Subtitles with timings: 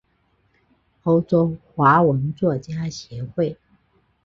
[1.03, 3.55] 欧洲华文作家协会。